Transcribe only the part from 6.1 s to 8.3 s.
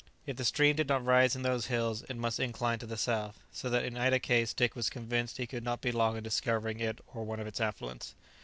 in discovering it or one of its affluents.